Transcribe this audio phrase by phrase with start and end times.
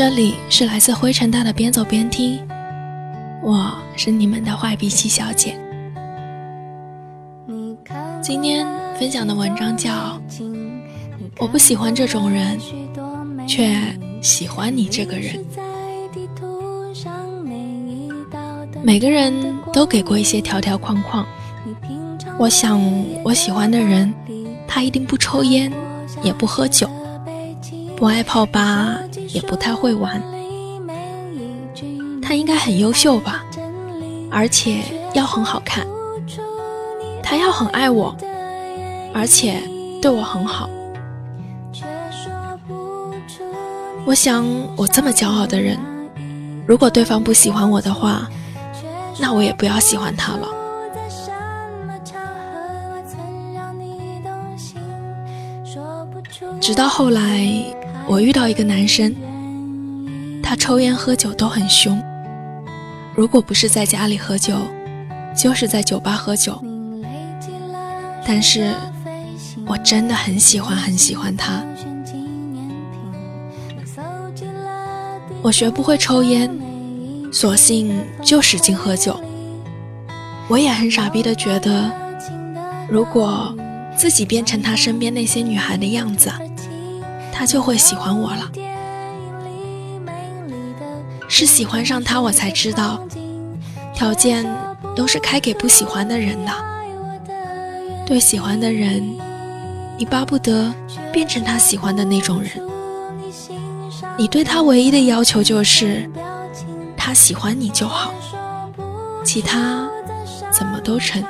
[0.00, 2.40] 这里是来自灰尘大的边走边听，
[3.42, 5.54] 我是你们的坏脾气小姐。
[8.22, 8.66] 今天
[8.98, 10.18] 分享的文章叫
[11.36, 12.58] 《我不喜欢这种人，
[13.46, 13.76] 却
[14.22, 15.34] 喜欢你这个人》。
[18.82, 21.26] 每个人都给过一些条条框框，
[22.38, 22.80] 我想
[23.22, 24.14] 我喜欢的人，
[24.66, 25.70] 他一定不抽烟，
[26.22, 26.88] 也不喝酒，
[27.94, 28.98] 不爱泡吧，
[29.32, 30.22] 也不太会玩。
[32.22, 33.44] 他应该很优秀吧，
[34.30, 34.82] 而且
[35.14, 35.86] 要很好看。
[37.22, 38.16] 他要很爱我，
[39.14, 39.60] 而且
[40.00, 40.68] 对我很好。
[44.04, 44.46] 我想，
[44.76, 45.78] 我这么骄傲的人，
[46.66, 48.28] 如果对方不喜欢我的话。
[49.22, 50.48] 那我也不要喜欢他了。
[56.58, 57.46] 直到后来，
[58.06, 59.14] 我遇到一个男生，
[60.50, 62.02] 他抽烟喝酒都很凶。
[63.14, 64.56] 如果不是在家里喝酒，
[65.32, 66.60] 就是在酒吧喝酒。
[68.26, 68.74] 但是，
[69.64, 71.62] 我真的很喜欢很喜欢他。
[75.40, 76.50] 我学不会抽烟。
[77.30, 79.20] 索性就使劲喝酒。
[80.48, 81.92] 我也很傻逼的觉得，
[82.88, 83.54] 如果
[83.96, 86.28] 自己变成他身边那些女孩的样子，
[87.32, 88.50] 他就会喜欢我了。
[91.40, 93.02] 是喜欢上他，我才知道，
[93.94, 94.46] 条件
[94.94, 96.52] 都是开给不喜欢的人的。
[98.04, 99.02] 对喜欢的人，
[99.96, 100.70] 你巴不得
[101.10, 102.50] 变成他喜欢的那种人。
[104.18, 106.06] 你对他唯一的要求就是。
[106.94, 108.12] 他喜欢你就好，
[109.24, 109.88] 其他
[110.50, 111.24] 怎么都成。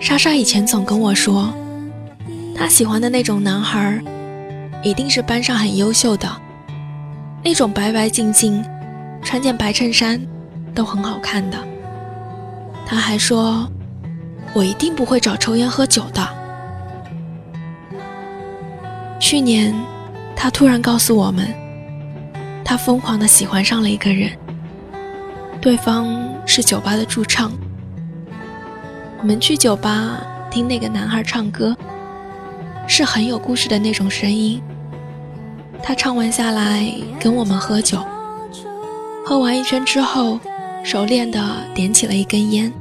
[0.00, 1.54] 莎莎以前总跟我说，
[2.56, 4.02] 她喜欢的那种男孩，
[4.88, 6.26] 一定是班上很优秀的，
[7.44, 8.64] 那种白白净净，
[9.22, 10.18] 穿件白衬衫
[10.74, 11.58] 都很好看的。
[12.86, 13.70] 他还说，
[14.54, 16.26] 我一定不会找抽烟喝酒的。
[19.20, 19.74] 去年。
[20.40, 21.52] 他突然告诉我们，
[22.64, 24.30] 他疯狂的喜欢上了一个人，
[25.60, 26.16] 对方
[26.46, 27.50] 是酒吧的驻唱。
[29.18, 31.76] 我们去酒吧听那个男孩唱歌，
[32.86, 34.62] 是很有故事的那种声音。
[35.82, 37.98] 他唱完下来跟我们喝酒，
[39.24, 40.38] 喝完一圈之后，
[40.84, 41.40] 熟练的
[41.74, 42.72] 点起了一根烟。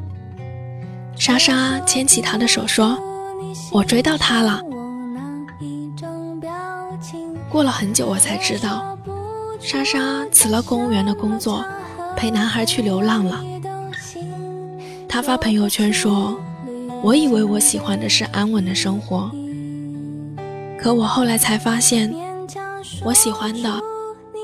[1.16, 2.98] 莎莎牵起他的手说
[3.72, 4.62] ：“我追到他了。”
[7.50, 8.98] 过了很久，我才知道，
[9.60, 11.64] 莎莎辞了公务员的工作，
[12.16, 13.42] 陪男孩去流浪了。
[15.08, 16.38] 她发朋友圈说
[17.02, 19.32] ：“我以为我喜欢的是安稳的生活，
[20.80, 22.14] 可我后来才发现，
[23.04, 23.80] 我喜欢的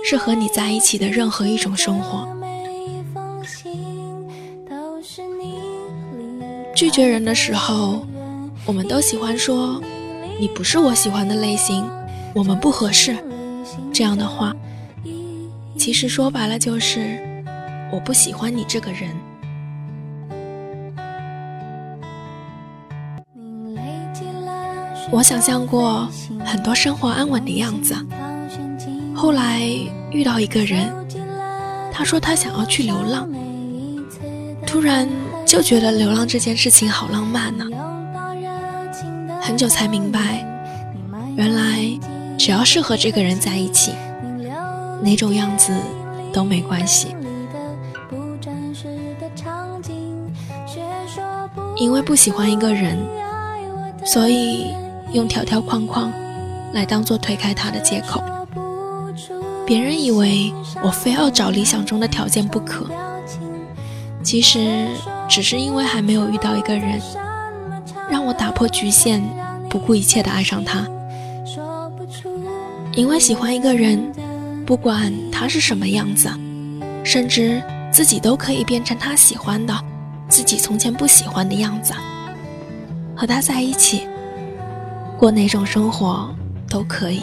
[0.05, 2.27] 是和你在一起的任何一种生活。”
[6.75, 8.05] 拒绝人的时候，
[8.65, 9.81] 我们都喜欢说
[10.39, 11.89] ：“你不是我喜欢的类型。”
[12.35, 13.15] 我们不合适，
[13.93, 14.51] 这样的话，
[15.77, 17.19] 其实说白了就是
[17.91, 19.11] 我不喜欢你这个人。
[25.11, 26.09] 我想象过
[26.43, 27.95] 很多生活安稳的样子，
[29.23, 29.61] 后来
[30.11, 30.93] 遇到一个人，
[31.93, 33.25] 他说他想要去流浪，
[34.67, 35.07] 突然
[35.45, 37.65] 就觉得流浪这件事情好浪漫呢。
[39.41, 40.45] 很久才明白，
[41.37, 41.97] 原来。
[42.37, 43.93] 只要是和这个人在一起，
[45.01, 45.73] 哪种样子
[46.33, 47.15] 都没关系。
[51.77, 52.97] 因为不喜欢一个人，
[54.03, 54.73] 所以
[55.13, 56.11] 用条条框框
[56.73, 58.21] 来当做推开他的借口。
[59.65, 62.85] 别人以为我非要找理想中的条件不可，
[64.21, 64.87] 其实
[65.29, 67.01] 只是因为还没有遇到一个人，
[68.09, 69.21] 让我打破局限，
[69.69, 70.85] 不顾一切的爱上他。
[72.93, 74.11] 因为喜欢一个人，
[74.65, 76.29] 不管他是什么样子，
[77.03, 79.73] 甚至自己都可以变成他喜欢的、
[80.27, 81.93] 自己从前不喜欢的样子，
[83.15, 84.07] 和他在一起，
[85.17, 86.29] 过哪种生活
[86.69, 87.21] 都可以。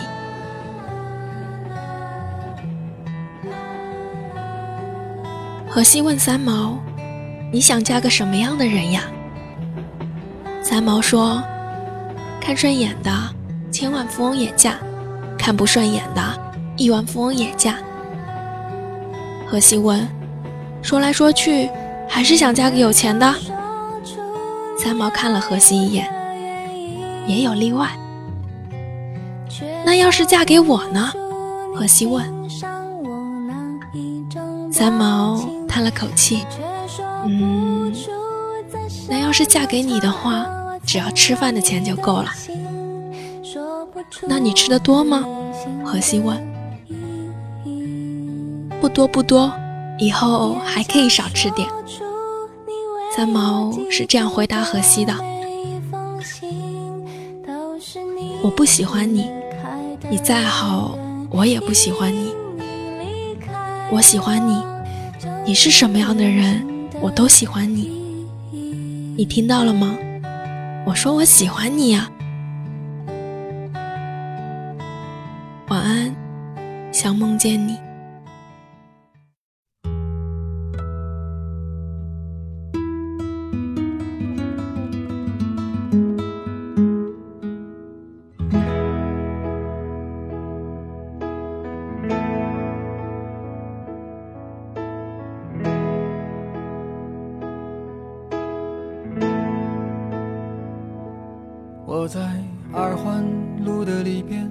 [5.72, 6.76] 荷西问三毛
[7.52, 9.05] ：“你想嫁个什么样的人呀？”
[10.61, 11.40] 三毛说
[12.40, 13.11] ：“看顺眼的，
[13.70, 14.75] 千万富翁也嫁。”
[15.38, 16.20] 看不顺眼的
[16.76, 17.76] 亿万富翁也嫁。
[19.46, 20.06] 荷西问
[20.82, 21.70] ：“说来说去，
[22.06, 23.32] 还是想嫁个有钱的？”
[24.76, 26.06] 三毛看了荷西一眼，
[27.26, 27.88] 也有例外。
[29.87, 31.12] 那要是嫁给我呢？
[31.75, 32.22] 荷西问。
[34.70, 35.50] 三毛
[35.81, 36.44] 叹了口气，
[37.25, 37.91] 嗯，
[39.09, 40.47] 那要是嫁给你的话，
[40.85, 42.31] 只要吃饭的钱就够了。
[44.29, 45.25] 那你吃的多吗？
[45.82, 46.38] 荷西问。
[48.79, 49.50] 不多不多，
[49.99, 51.67] 以后还可以少吃点。
[53.17, 55.15] 三毛是这样回答荷西的。
[58.43, 59.31] 我不喜欢你，
[60.11, 60.94] 你再好，
[61.31, 62.35] 我也不喜欢你。
[63.93, 64.62] 我喜欢你，
[65.50, 66.64] 你是什么样的人，
[67.00, 67.91] 我都喜欢你。
[69.17, 69.99] 你听到了吗？
[70.87, 72.08] 我说我喜欢你呀。
[75.67, 76.14] 晚安，
[76.93, 77.76] 想梦见你。
[102.12, 102.18] 在
[102.72, 103.24] 二环
[103.64, 104.50] 路的里边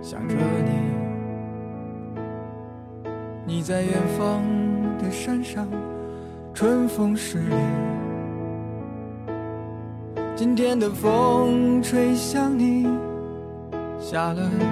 [0.00, 0.34] 想着
[0.64, 0.70] 你，
[3.44, 4.42] 你在远方
[4.96, 5.68] 的山上，
[6.54, 7.54] 春风十里。
[10.34, 12.88] 今天的风吹向你，
[14.00, 14.62] 下了雨。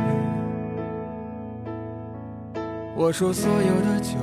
[2.97, 4.17] 我说所有的酒。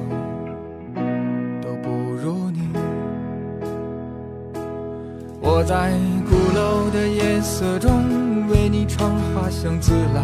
[5.54, 5.92] 我在
[6.30, 10.24] 鼓楼的夜色中为你唱花香自来，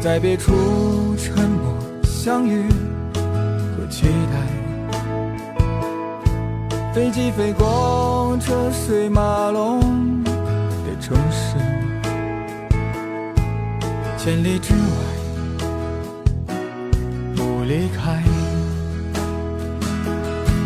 [0.00, 2.66] 在别处沉默相遇
[3.76, 4.40] 和期待。
[6.94, 11.58] 飞机飞过车水马龙的城市，
[14.16, 14.78] 千里之外
[17.36, 18.35] 不离开。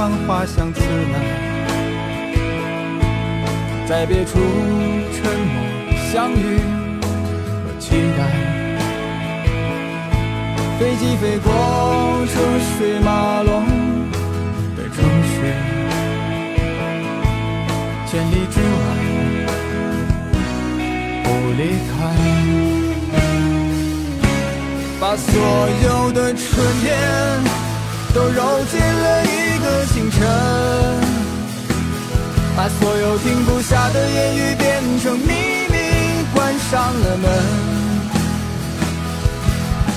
[0.00, 0.80] 为你唱花香自
[1.12, 1.14] 来，
[3.86, 4.38] 在别处
[5.12, 5.54] 沉默
[6.10, 6.58] 相遇
[7.62, 8.20] 和期待。
[10.78, 11.52] 飞机飞过
[12.32, 12.32] 车
[12.78, 13.52] 水马龙
[14.74, 15.32] 的城市，
[18.06, 18.82] 千里之外
[21.24, 21.28] 不
[21.58, 21.92] 离开。
[24.98, 25.32] 把所
[25.82, 26.44] 有的春
[26.82, 26.88] 天
[28.14, 28.80] 都揉进
[32.60, 35.32] 把所有停不下的言语变成秘
[35.72, 35.78] 密，
[36.34, 37.30] 关上了门。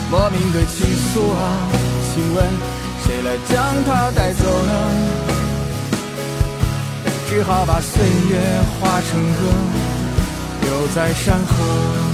[0.09, 1.43] 莫名的情愫啊，
[2.13, 2.45] 请问
[3.03, 4.71] 谁来将它带走呢？
[7.27, 8.39] 只好把岁月
[8.79, 9.39] 化成歌，
[10.61, 12.12] 留在山河。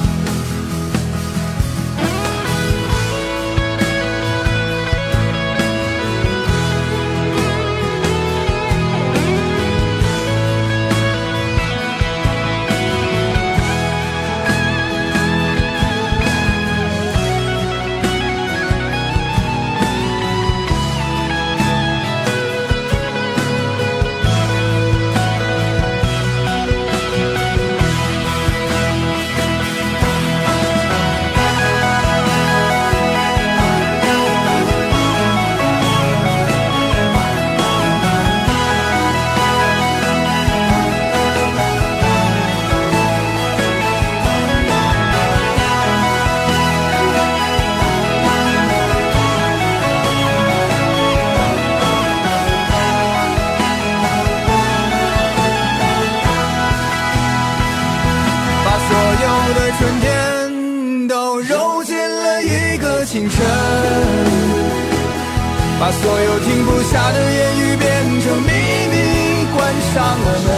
[69.94, 70.50] 上了门。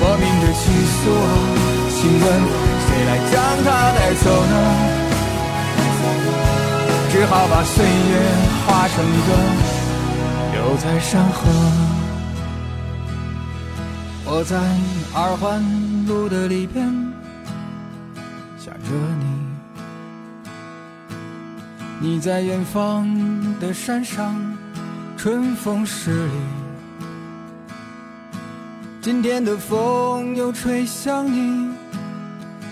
[0.00, 0.62] 莫名的情
[0.96, 1.26] 愫啊，
[1.90, 2.22] 请问
[2.84, 3.32] 谁来将
[3.64, 4.54] 它带走呢？
[7.10, 7.90] 只好把岁月
[8.66, 8.94] 化成
[9.26, 9.28] 歌，
[10.52, 11.38] 留在山河。
[14.26, 14.58] 我在
[15.14, 15.62] 二环
[16.06, 16.84] 路的里边
[18.58, 19.24] 想着你，
[22.00, 23.06] 你在远方
[23.60, 24.34] 的山上，
[25.24, 26.32] 春风十里。
[29.00, 31.72] 今天的风又吹向你，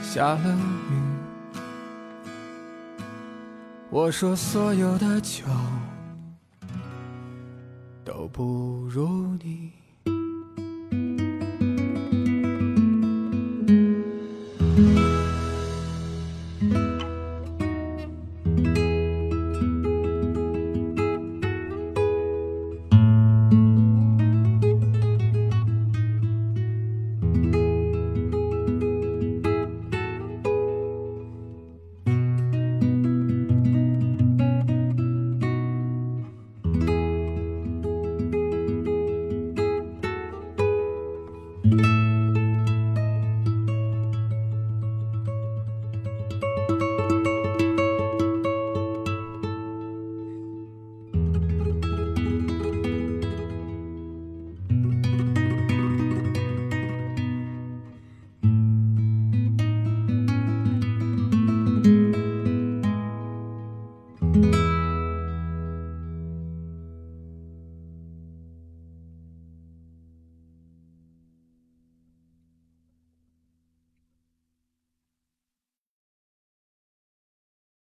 [0.02, 0.54] 下了
[0.90, 1.48] 雨。
[3.88, 5.44] 我说所有的酒
[8.04, 9.72] 都不如你。